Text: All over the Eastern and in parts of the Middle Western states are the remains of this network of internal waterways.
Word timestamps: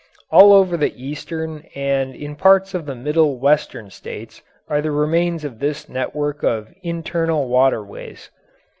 All 0.31 0.51
over 0.51 0.77
the 0.77 0.95
Eastern 0.99 1.63
and 1.75 2.15
in 2.15 2.35
parts 2.35 2.73
of 2.73 2.87
the 2.87 2.95
Middle 2.95 3.37
Western 3.37 3.91
states 3.91 4.41
are 4.67 4.81
the 4.81 4.89
remains 4.89 5.43
of 5.45 5.59
this 5.59 5.87
network 5.87 6.41
of 6.41 6.73
internal 6.81 7.47
waterways. 7.47 8.31